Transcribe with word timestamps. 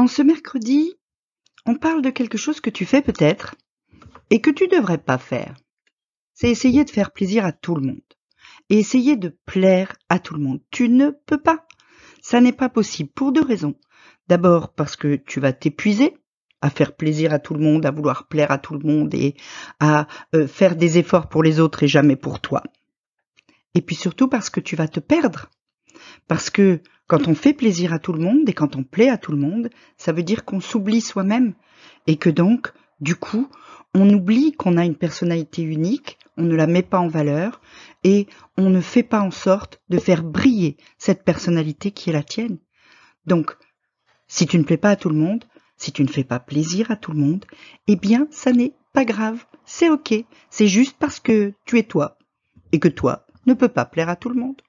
En 0.00 0.06
ce 0.06 0.22
mercredi, 0.22 0.94
on 1.66 1.74
parle 1.74 2.00
de 2.00 2.08
quelque 2.08 2.38
chose 2.38 2.62
que 2.62 2.70
tu 2.70 2.86
fais 2.86 3.02
peut-être 3.02 3.56
et 4.30 4.40
que 4.40 4.48
tu 4.48 4.66
devrais 4.66 4.96
pas 4.96 5.18
faire. 5.18 5.54
C'est 6.32 6.48
essayer 6.48 6.86
de 6.86 6.90
faire 6.90 7.10
plaisir 7.12 7.44
à 7.44 7.52
tout 7.52 7.74
le 7.74 7.82
monde 7.82 8.14
et 8.70 8.78
essayer 8.78 9.16
de 9.16 9.36
plaire 9.44 9.94
à 10.08 10.18
tout 10.18 10.32
le 10.32 10.40
monde. 10.40 10.62
Tu 10.70 10.88
ne 10.88 11.10
peux 11.10 11.36
pas. 11.36 11.66
Ça 12.22 12.40
n'est 12.40 12.54
pas 12.54 12.70
possible 12.70 13.10
pour 13.10 13.30
deux 13.30 13.44
raisons. 13.44 13.74
D'abord 14.26 14.72
parce 14.72 14.96
que 14.96 15.16
tu 15.16 15.38
vas 15.38 15.52
t'épuiser 15.52 16.16
à 16.62 16.70
faire 16.70 16.96
plaisir 16.96 17.34
à 17.34 17.38
tout 17.38 17.52
le 17.52 17.60
monde, 17.60 17.84
à 17.84 17.90
vouloir 17.90 18.26
plaire 18.26 18.52
à 18.52 18.56
tout 18.56 18.72
le 18.72 18.88
monde 18.88 19.12
et 19.12 19.34
à 19.80 20.06
euh, 20.34 20.46
faire 20.48 20.76
des 20.76 20.96
efforts 20.96 21.28
pour 21.28 21.42
les 21.42 21.60
autres 21.60 21.82
et 21.82 21.88
jamais 21.88 22.16
pour 22.16 22.40
toi. 22.40 22.62
Et 23.74 23.82
puis 23.82 23.96
surtout 23.96 24.28
parce 24.28 24.48
que 24.48 24.60
tu 24.60 24.76
vas 24.76 24.88
te 24.88 25.00
perdre. 25.00 25.50
Parce 26.26 26.48
que 26.48 26.80
quand 27.10 27.26
on 27.26 27.34
fait 27.34 27.54
plaisir 27.54 27.92
à 27.92 27.98
tout 27.98 28.12
le 28.12 28.22
monde 28.22 28.48
et 28.48 28.52
quand 28.52 28.76
on 28.76 28.84
plaît 28.84 29.08
à 29.08 29.18
tout 29.18 29.32
le 29.32 29.38
monde, 29.38 29.68
ça 29.96 30.12
veut 30.12 30.22
dire 30.22 30.44
qu'on 30.44 30.60
s'oublie 30.60 31.00
soi-même 31.00 31.54
et 32.06 32.14
que 32.14 32.30
donc, 32.30 32.72
du 33.00 33.16
coup, 33.16 33.48
on 33.94 34.08
oublie 34.10 34.52
qu'on 34.52 34.76
a 34.76 34.84
une 34.84 34.94
personnalité 34.94 35.62
unique, 35.62 36.18
on 36.36 36.44
ne 36.44 36.54
la 36.54 36.68
met 36.68 36.84
pas 36.84 37.00
en 37.00 37.08
valeur 37.08 37.60
et 38.04 38.28
on 38.56 38.70
ne 38.70 38.80
fait 38.80 39.02
pas 39.02 39.22
en 39.22 39.32
sorte 39.32 39.80
de 39.88 39.98
faire 39.98 40.22
briller 40.22 40.76
cette 40.98 41.24
personnalité 41.24 41.90
qui 41.90 42.10
est 42.10 42.12
la 42.12 42.22
tienne. 42.22 42.58
Donc, 43.26 43.56
si 44.28 44.46
tu 44.46 44.56
ne 44.56 44.62
plais 44.62 44.76
pas 44.76 44.90
à 44.90 44.96
tout 44.96 45.08
le 45.08 45.16
monde, 45.16 45.44
si 45.76 45.90
tu 45.90 46.04
ne 46.04 46.08
fais 46.08 46.22
pas 46.22 46.38
plaisir 46.38 46.92
à 46.92 46.96
tout 46.96 47.10
le 47.10 47.18
monde, 47.18 47.44
eh 47.88 47.96
bien, 47.96 48.28
ça 48.30 48.52
n'est 48.52 48.74
pas 48.92 49.04
grave, 49.04 49.44
c'est 49.64 49.90
ok, 49.90 50.14
c'est 50.48 50.68
juste 50.68 50.96
parce 51.00 51.18
que 51.18 51.54
tu 51.66 51.76
es 51.80 51.82
toi 51.82 52.18
et 52.70 52.78
que 52.78 52.86
toi 52.86 53.26
ne 53.46 53.54
peux 53.54 53.66
pas 53.66 53.84
plaire 53.84 54.10
à 54.10 54.14
tout 54.14 54.28
le 54.28 54.40
monde. 54.40 54.62